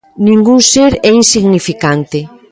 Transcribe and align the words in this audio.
Ningún 0.27 0.59
ser 0.71 0.91
é 1.07 1.09
insignificante. 1.21 2.19